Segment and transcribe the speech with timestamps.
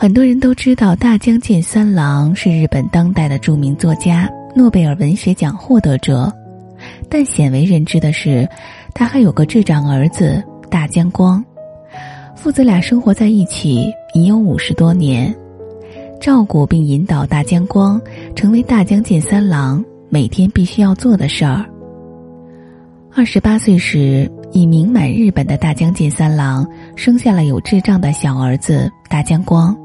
[0.00, 6.32] 很多人都知道大江健三郎是日本当代的著名作家、诺贝尔文学奖获得者，
[7.10, 8.48] 但鲜为人知的是，
[8.94, 10.40] 他还有个智障儿子
[10.70, 11.44] 大江光。
[12.36, 15.34] 父子俩生活在一起已有五十多年，
[16.20, 18.00] 照顾并引导大江光
[18.36, 21.66] 成为大江健三郎每天必须要做的事儿。
[23.12, 29.76] 二十八岁时，已名满日本的大江健三郎生下了有智障的小儿子大江光。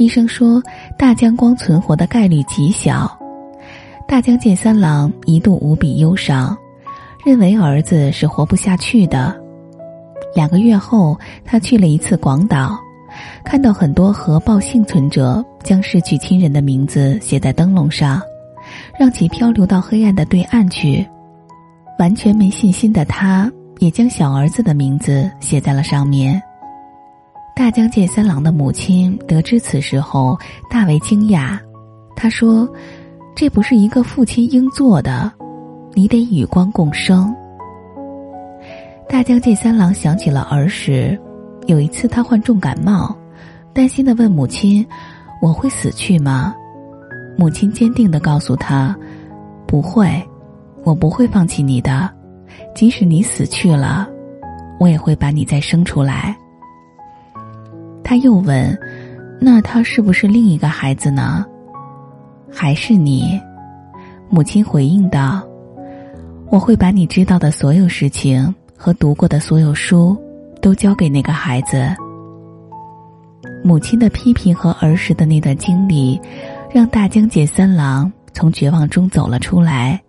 [0.00, 0.62] 医生说，
[0.96, 3.06] 大江光存活的概率极小。
[4.08, 6.56] 大江健三郎一度无比忧伤，
[7.22, 9.38] 认为儿子是活不下去的。
[10.34, 12.78] 两个月后，他去了一次广岛，
[13.44, 18.22] 看到很多核爆幸存者将失去亲人的名字写在灯笼上，
[18.98, 21.06] 让其漂流到黑暗的对岸去。
[21.98, 26.40] 完全没信心的他，也将小儿子的名字写在了上面。
[27.54, 30.36] 大江健三郎的母亲得知此事后
[30.70, 31.58] 大为惊讶，
[32.16, 32.68] 她说
[33.36, 35.30] ：“这不是一个父亲应做的，
[35.92, 37.34] 你得与光共生。”
[39.08, 41.20] 大江健三郎想起了儿时，
[41.66, 43.14] 有一次他患重感冒，
[43.74, 44.86] 担心的问母亲
[45.42, 46.54] ：“我会死去吗？”
[47.36, 48.96] 母亲坚定的告诉他
[49.66, 50.10] ：“不会，
[50.82, 52.08] 我不会放弃你的，
[52.74, 54.08] 即使你死去了，
[54.78, 56.34] 我也会把你再生出来。”
[58.10, 58.76] 他又问
[59.40, 61.46] ：“那他是不是另一个孩子呢
[62.50, 63.40] ？”“还是你？”
[64.28, 65.40] 母亲回应道
[66.50, 70.20] ：“我会把你知道的所有事情和读过的所有书，
[70.60, 71.88] 都交给那个孩子。”
[73.62, 76.20] 母亲的批评和儿时的那段经历，
[76.68, 80.02] 让大江健三郎从绝望中走了出来。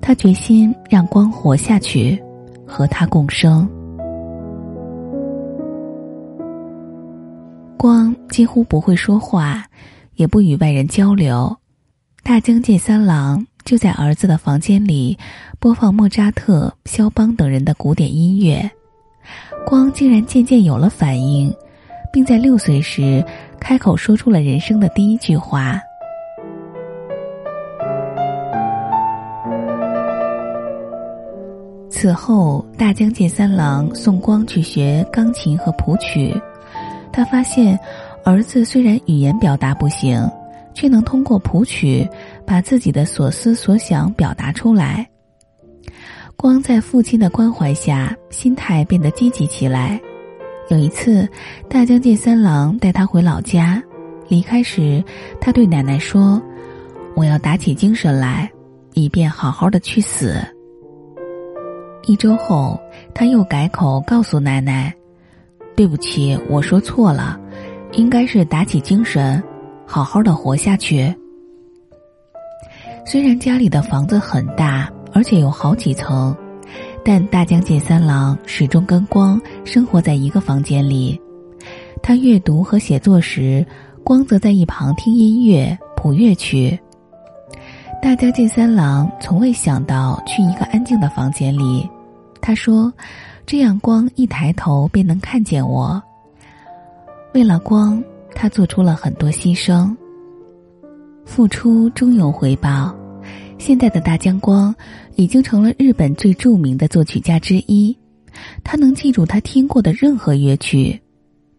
[0.00, 2.18] 他决心让光活下去，
[2.66, 3.68] 和他共生。
[7.80, 9.64] 光几乎不会说话，
[10.16, 11.56] 也不与外人交流。
[12.22, 15.16] 大江健三郎就在儿子的房间里
[15.58, 18.70] 播放莫扎特、肖邦等人的古典音乐。
[19.66, 21.50] 光竟然渐渐有了反应，
[22.12, 23.24] 并在六岁时
[23.58, 25.80] 开口说出了人生的第一句话。
[31.88, 36.38] 此后，大江健三郎送光去学钢琴和谱曲。
[37.12, 37.78] 他发现，
[38.24, 40.28] 儿子虽然语言表达不行，
[40.74, 42.08] 却能通过谱曲
[42.46, 45.08] 把自己的所思所想表达出来。
[46.36, 50.00] 光在父亲的关怀下，心态变得积极起来。
[50.70, 51.28] 有一次，
[51.68, 53.82] 大将军三郎带他回老家，
[54.28, 55.02] 离开时，
[55.40, 56.40] 他对奶奶说
[57.16, 58.50] ：“我要打起精神来，
[58.94, 60.36] 以便好好的去死。”
[62.06, 62.80] 一周后，
[63.12, 64.94] 他又改口告诉奶奶。
[65.80, 67.40] 对不起，我说错了，
[67.92, 69.42] 应该是打起精神，
[69.86, 71.10] 好好的活下去。
[73.06, 76.36] 虽然家里的房子很大，而且有好几层，
[77.02, 81.18] 但大江健三郎始终跟光生活在一个房间里。
[82.02, 83.66] 他阅读和写作时，
[84.04, 86.78] 光则在一旁听音乐、谱乐曲。
[88.02, 91.88] 大江健三郎从未想到去一个安静的房间里，
[92.38, 92.92] 他说。
[93.50, 96.00] 这样，光一抬头便能看见我。
[97.34, 98.00] 为了光，
[98.32, 99.92] 他做出了很多牺牲。
[101.24, 102.94] 付出终有回报。
[103.58, 104.72] 现在的大江光
[105.16, 107.98] 已经成了日本最著名的作曲家之一。
[108.62, 110.96] 他能记住他听过的任何乐曲。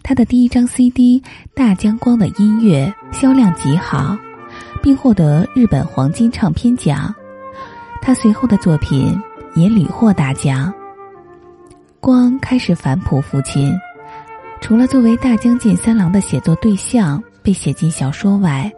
[0.00, 1.20] 他的第一张 CD
[1.56, 4.16] 《大江光的音乐》销量极好，
[4.80, 7.12] 并获得日本黄金唱片奖。
[8.00, 9.12] 他随后的作品
[9.56, 10.72] 也屡获大奖。
[12.00, 13.78] 光开始反哺父亲，
[14.62, 18.72] 除了作为大江健三郎的写作对象被写进小说外，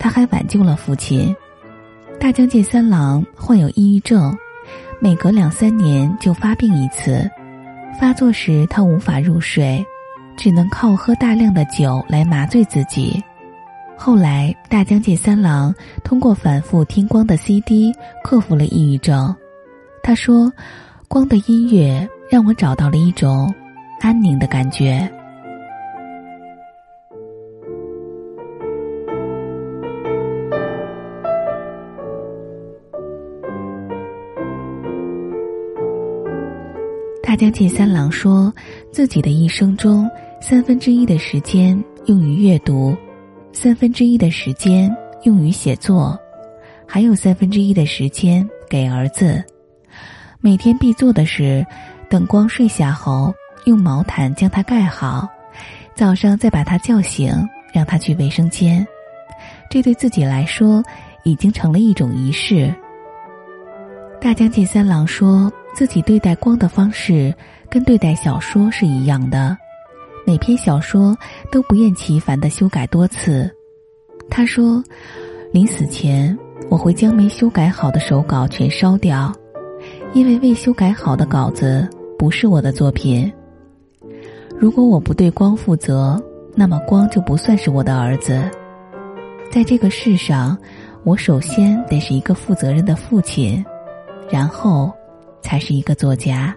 [0.00, 1.34] 他还挽救了父亲。
[2.18, 4.36] 大江健三郎患有抑郁症，
[4.98, 7.30] 每隔两三年就发病一次。
[8.00, 9.86] 发作时他无法入睡，
[10.36, 13.22] 只能靠喝大量的酒来麻醉自己。
[13.96, 17.94] 后来大江健三郎通过反复听光的 CD
[18.24, 19.34] 克服了抑郁症。
[20.02, 20.52] 他说
[21.08, 23.52] ：“光的音乐。”让我找到了一种
[24.00, 25.08] 安宁的感觉。
[37.22, 38.52] 大江健三郎说，
[38.90, 40.08] 自己的一生中，
[40.40, 42.96] 三分之一的时间用于阅读，
[43.52, 46.18] 三分之一的时间用于写作，
[46.86, 49.44] 还有三分之一的时间给儿子。
[50.40, 51.64] 每天必做的事。
[52.08, 55.28] 等光睡下后，用毛毯将它盖好，
[55.94, 57.32] 早上再把他叫醒，
[57.72, 58.86] 让他去卫生间。
[59.68, 60.82] 这对自己来说
[61.24, 62.72] 已经成了一种仪式。
[64.20, 67.34] 大江健三郎说自己对待光的方式
[67.68, 69.56] 跟对待小说是一样的，
[70.26, 71.16] 每篇小说
[71.50, 73.50] 都不厌其烦的修改多次。
[74.30, 74.82] 他说，
[75.52, 76.36] 临死前
[76.68, 79.32] 我会将没修改好的手稿全烧掉，
[80.14, 83.32] 因为未修改好的稿子不是我的作品。
[84.58, 86.20] 如果我不对光负责，
[86.54, 88.42] 那么光就不算是我的儿子。
[89.50, 90.56] 在这个世上，
[91.04, 93.64] 我首先得是一个负责任的父亲，
[94.30, 94.90] 然后
[95.42, 96.56] 才是一个作家。